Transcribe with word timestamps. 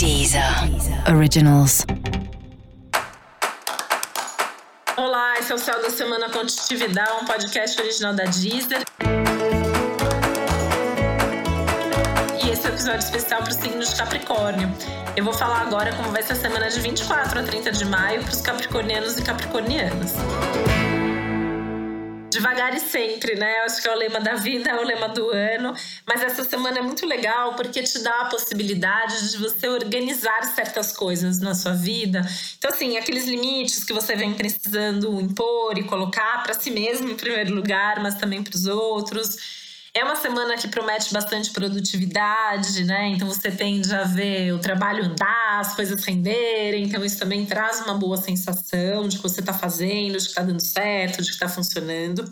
Deezer 0.00 0.42
Originals. 1.14 1.84
Olá, 4.96 5.38
esse 5.38 5.52
é 5.52 5.54
o 5.54 5.58
Céu 5.58 5.82
da 5.82 5.90
Semana 5.90 6.30
Contitividade, 6.30 7.10
um 7.20 7.26
podcast 7.26 7.78
original 7.78 8.14
da 8.14 8.24
Deezer. 8.24 8.82
E 12.42 12.48
esse 12.48 12.66
é 12.66 12.70
o 12.70 12.72
um 12.72 12.74
episódio 12.74 13.00
especial 13.00 13.42
para 13.42 13.50
o 13.50 13.54
signo 13.54 13.84
de 13.84 13.94
Capricórnio. 13.94 14.74
Eu 15.14 15.22
vou 15.22 15.34
falar 15.34 15.60
agora 15.60 15.94
como 15.94 16.10
vai 16.12 16.22
ser 16.22 16.32
a 16.32 16.36
semana 16.36 16.70
de 16.70 16.80
24 16.80 17.38
a 17.38 17.42
30 17.42 17.70
de 17.70 17.84
maio 17.84 18.22
para 18.22 18.32
os 18.32 18.40
capricornianos 18.40 19.18
e 19.18 19.22
capricornianas 19.22 20.14
devagar 22.30 22.74
e 22.74 22.80
sempre, 22.80 23.34
né? 23.34 23.60
Eu 23.60 23.64
acho 23.64 23.82
que 23.82 23.88
é 23.88 23.94
o 23.94 23.98
lema 23.98 24.20
da 24.20 24.34
vida, 24.34 24.70
é 24.70 24.80
o 24.80 24.84
lema 24.84 25.08
do 25.08 25.30
ano. 25.30 25.74
Mas 26.06 26.22
essa 26.22 26.44
semana 26.44 26.78
é 26.78 26.82
muito 26.82 27.04
legal 27.04 27.54
porque 27.54 27.82
te 27.82 27.98
dá 28.00 28.22
a 28.22 28.24
possibilidade 28.26 29.30
de 29.30 29.38
você 29.38 29.68
organizar 29.68 30.44
certas 30.54 30.92
coisas 30.92 31.40
na 31.40 31.54
sua 31.54 31.72
vida. 31.72 32.22
Então, 32.58 32.70
assim, 32.70 32.96
aqueles 32.96 33.26
limites 33.26 33.84
que 33.84 33.92
você 33.92 34.14
vem 34.14 34.32
precisando 34.34 35.20
impor 35.20 35.76
e 35.76 35.84
colocar 35.84 36.42
para 36.42 36.54
si 36.54 36.70
mesmo 36.70 37.10
em 37.10 37.16
primeiro 37.16 37.54
lugar, 37.54 38.00
mas 38.00 38.14
também 38.14 38.42
para 38.42 38.54
os 38.54 38.66
outros 38.66 39.59
é 39.94 40.04
uma 40.04 40.16
semana 40.16 40.56
que 40.56 40.68
promete 40.68 41.12
bastante 41.12 41.50
produtividade, 41.50 42.84
né? 42.84 43.08
Então 43.08 43.26
você 43.26 43.50
tende 43.50 43.92
a 43.94 44.04
ver 44.04 44.52
o 44.52 44.58
trabalho 44.58 45.04
andar, 45.04 45.60
as 45.60 45.74
coisas 45.74 46.02
renderem. 46.04 46.84
Então 46.84 47.04
isso 47.04 47.18
também 47.18 47.44
traz 47.44 47.80
uma 47.80 47.94
boa 47.94 48.16
sensação 48.16 49.08
de 49.08 49.16
que 49.16 49.22
você 49.22 49.40
está 49.40 49.52
fazendo, 49.52 50.12
de 50.12 50.24
que 50.24 50.30
está 50.30 50.42
dando 50.42 50.60
certo, 50.60 51.22
de 51.22 51.28
que 51.28 51.34
está 51.34 51.48
funcionando. 51.48 52.24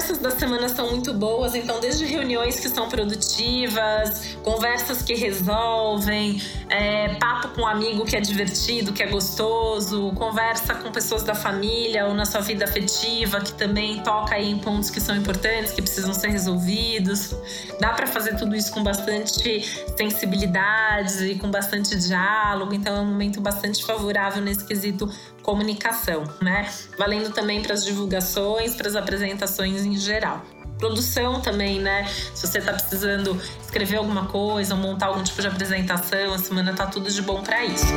Conversas 0.00 0.18
da 0.18 0.30
semana 0.30 0.66
são 0.70 0.88
muito 0.88 1.12
boas, 1.12 1.54
então 1.54 1.78
desde 1.78 2.06
reuniões 2.06 2.58
que 2.58 2.70
são 2.70 2.88
produtivas, 2.88 4.34
conversas 4.42 5.02
que 5.02 5.14
resolvem, 5.14 6.40
é, 6.70 7.16
papo 7.16 7.48
com 7.48 7.62
um 7.62 7.66
amigo 7.66 8.02
que 8.06 8.16
é 8.16 8.20
divertido, 8.20 8.94
que 8.94 9.02
é 9.02 9.06
gostoso, 9.06 10.10
conversa 10.14 10.74
com 10.74 10.90
pessoas 10.90 11.22
da 11.22 11.34
família 11.34 12.06
ou 12.06 12.14
na 12.14 12.24
sua 12.24 12.40
vida 12.40 12.64
afetiva 12.64 13.42
que 13.42 13.52
também 13.52 14.02
toca 14.02 14.36
aí 14.36 14.50
em 14.50 14.58
pontos 14.58 14.88
que 14.88 15.00
são 15.00 15.14
importantes, 15.14 15.72
que 15.72 15.82
precisam 15.82 16.14
ser 16.14 16.28
resolvidos. 16.28 17.36
Dá 17.78 17.92
para 17.92 18.06
fazer 18.06 18.36
tudo 18.38 18.56
isso 18.56 18.72
com 18.72 18.82
bastante 18.82 19.60
sensibilidade 19.98 21.26
e 21.26 21.38
com 21.38 21.50
bastante 21.50 21.94
diálogo, 21.94 22.72
então 22.72 22.96
é 22.96 23.00
um 23.00 23.06
momento 23.06 23.38
bastante 23.38 23.84
favorável 23.84 24.42
nesse 24.42 24.64
quesito 24.64 25.10
comunicação, 25.50 26.22
né? 26.40 26.70
Valendo 26.96 27.32
também 27.32 27.60
para 27.60 27.74
as 27.74 27.84
divulgações, 27.84 28.76
para 28.76 28.86
as 28.86 28.94
apresentações 28.94 29.84
em 29.84 29.98
geral. 29.98 30.44
Produção 30.78 31.40
também, 31.40 31.80
né? 31.80 32.06
Se 32.32 32.46
você 32.46 32.58
está 32.58 32.72
precisando 32.72 33.36
escrever 33.60 33.96
alguma 33.96 34.26
coisa 34.26 34.74
ou 34.74 34.80
montar 34.80 35.06
algum 35.06 35.24
tipo 35.24 35.40
de 35.40 35.48
apresentação, 35.48 36.32
a 36.32 36.38
semana 36.38 36.72
tá 36.72 36.86
tudo 36.86 37.10
de 37.10 37.20
bom 37.20 37.42
para 37.42 37.64
isso. 37.64 37.92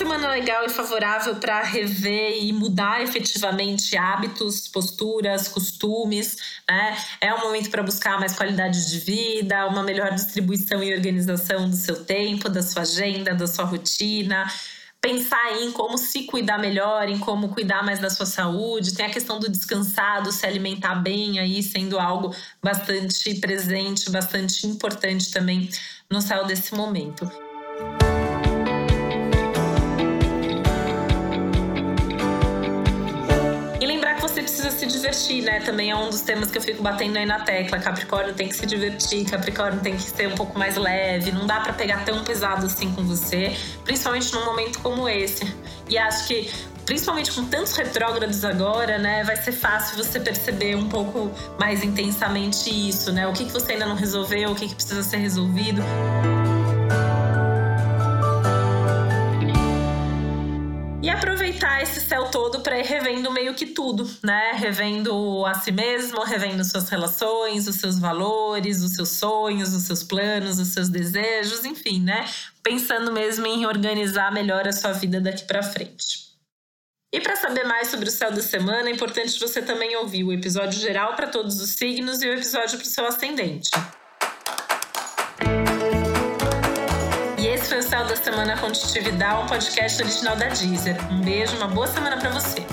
Semana 0.00 0.30
legal 0.30 0.64
e 0.64 0.70
favorável 0.70 1.36
para 1.36 1.62
rever 1.62 2.42
e 2.42 2.54
mudar 2.54 3.02
efetivamente 3.02 3.98
hábitos, 3.98 4.66
posturas, 4.66 5.46
costumes. 5.46 6.38
Né? 6.66 6.96
É 7.20 7.34
um 7.34 7.40
momento 7.40 7.68
para 7.68 7.82
buscar 7.82 8.18
mais 8.18 8.34
qualidade 8.34 8.88
de 8.88 8.98
vida, 8.98 9.66
uma 9.66 9.82
melhor 9.82 10.10
distribuição 10.14 10.82
e 10.82 10.94
organização 10.94 11.68
do 11.68 11.76
seu 11.76 12.02
tempo, 12.02 12.48
da 12.48 12.62
sua 12.62 12.80
agenda, 12.80 13.34
da 13.34 13.46
sua 13.46 13.66
rotina 13.66 14.50
pensar 15.02 15.60
em 15.60 15.70
como 15.72 15.98
se 15.98 16.24
cuidar 16.24 16.58
melhor, 16.58 17.08
em 17.08 17.18
como 17.18 17.50
cuidar 17.50 17.82
mais 17.82 17.98
da 17.98 18.08
sua 18.08 18.26
saúde. 18.26 18.94
Tem 18.94 19.04
a 19.04 19.10
questão 19.10 19.38
do 19.38 19.50
descansado, 19.50 20.32
se 20.32 20.46
alimentar 20.46 20.94
bem 20.94 21.38
aí, 21.38 21.62
sendo 21.62 21.98
algo 21.98 22.34
bastante 22.62 23.34
presente, 23.34 24.10
bastante 24.10 24.66
importante 24.66 25.30
também 25.30 25.68
no 26.10 26.22
céu 26.22 26.46
desse 26.46 26.74
momento. 26.74 27.49
Divertir, 34.74 35.42
né? 35.42 35.60
Também 35.60 35.90
é 35.90 35.96
um 35.96 36.08
dos 36.08 36.20
temas 36.20 36.50
que 36.50 36.58
eu 36.58 36.62
fico 36.62 36.82
batendo 36.82 37.16
aí 37.16 37.26
na 37.26 37.40
tecla. 37.40 37.78
Capricórnio 37.78 38.34
tem 38.34 38.48
que 38.48 38.56
se 38.56 38.66
divertir, 38.66 39.24
Capricórnio 39.24 39.80
tem 39.80 39.96
que 39.96 40.02
ser 40.02 40.28
um 40.28 40.34
pouco 40.34 40.58
mais 40.58 40.76
leve, 40.76 41.32
não 41.32 41.46
dá 41.46 41.60
para 41.60 41.72
pegar 41.72 42.04
tão 42.04 42.24
pesado 42.24 42.66
assim 42.66 42.92
com 42.92 43.02
você, 43.04 43.56
principalmente 43.84 44.32
num 44.32 44.44
momento 44.44 44.78
como 44.80 45.08
esse. 45.08 45.52
E 45.88 45.98
acho 45.98 46.26
que 46.26 46.50
principalmente 46.86 47.30
com 47.32 47.44
tantos 47.44 47.76
retrógrados 47.76 48.44
agora, 48.44 48.98
né, 48.98 49.22
vai 49.22 49.36
ser 49.36 49.52
fácil 49.52 49.96
você 49.96 50.18
perceber 50.18 50.74
um 50.74 50.88
pouco 50.88 51.30
mais 51.58 51.84
intensamente 51.84 52.70
isso, 52.70 53.12
né? 53.12 53.26
O 53.28 53.32
que, 53.32 53.44
que 53.44 53.52
você 53.52 53.72
ainda 53.72 53.86
não 53.86 53.94
resolveu, 53.94 54.50
o 54.50 54.54
que, 54.54 54.68
que 54.68 54.74
precisa 54.74 55.02
ser 55.02 55.18
resolvido. 55.18 55.82
Aproveitar 61.50 61.82
esse 61.82 62.00
céu 62.00 62.30
todo 62.30 62.60
para 62.60 62.78
ir 62.78 62.84
revendo 62.84 63.30
meio 63.30 63.54
que 63.54 63.66
tudo, 63.66 64.08
né? 64.22 64.52
Revendo 64.54 65.44
a 65.44 65.54
si 65.54 65.72
mesmo, 65.72 66.22
revendo 66.22 66.64
suas 66.64 66.88
relações, 66.88 67.66
os 67.66 67.76
seus 67.76 67.98
valores, 67.98 68.82
os 68.82 68.94
seus 68.94 69.10
sonhos, 69.10 69.74
os 69.74 69.82
seus 69.82 70.02
planos, 70.02 70.58
os 70.58 70.68
seus 70.68 70.88
desejos, 70.88 71.64
enfim, 71.64 72.00
né? 72.00 72.24
Pensando 72.62 73.12
mesmo 73.12 73.46
em 73.46 73.66
organizar 73.66 74.32
melhor 74.32 74.66
a 74.68 74.72
sua 74.72 74.92
vida 74.92 75.20
daqui 75.20 75.44
para 75.44 75.62
frente. 75.62 76.30
E 77.12 77.20
para 77.20 77.34
saber 77.34 77.64
mais 77.64 77.88
sobre 77.88 78.08
o 78.08 78.12
céu 78.12 78.30
da 78.30 78.40
semana, 78.40 78.88
é 78.88 78.92
importante 78.92 79.38
você 79.40 79.60
também 79.60 79.96
ouvir 79.96 80.22
o 80.22 80.32
episódio 80.32 80.78
geral 80.78 81.16
para 81.16 81.26
todos 81.26 81.60
os 81.60 81.70
signos 81.70 82.22
e 82.22 82.28
o 82.28 82.32
episódio 82.32 82.78
para 82.78 82.86
o 82.86 82.88
seu 82.88 83.04
ascendente. 83.04 83.70
Foi 87.70 87.78
o 87.78 87.82
Céu 87.84 88.04
da 88.04 88.16
Semana 88.16 88.56
Contitividade, 88.56 89.44
um 89.44 89.46
podcast 89.46 90.02
original 90.02 90.34
da 90.34 90.48
Deezer. 90.48 90.96
Um 91.08 91.20
beijo, 91.20 91.56
uma 91.56 91.68
boa 91.68 91.86
semana 91.86 92.16
para 92.16 92.28
você. 92.30 92.66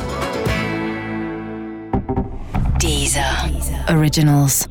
Deezer. 2.79 3.23
Originals. 3.95 4.67